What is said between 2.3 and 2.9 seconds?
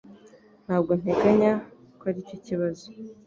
kibazo.